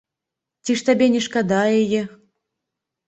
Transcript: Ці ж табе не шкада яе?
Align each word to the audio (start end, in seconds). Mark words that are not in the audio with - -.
Ці 0.65 0.71
ж 0.81 0.87
табе 0.87 1.09
не 1.15 1.21
шкада 1.27 1.59
яе? 1.81 2.01